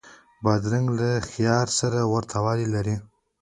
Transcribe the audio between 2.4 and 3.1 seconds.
والی لري.